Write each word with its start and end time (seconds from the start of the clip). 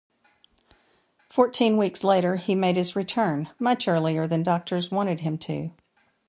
Fourteen 1.29 1.77
weeks 1.77 2.03
later, 2.03 2.37
he 2.37 2.55
made 2.55 2.75
his 2.75 2.95
return, 2.95 3.51
much 3.59 3.87
earlier 3.87 4.25
than 4.25 4.41
doctors 4.41 4.89
wanted 4.89 5.19
him 5.19 5.37
to. 5.37 5.69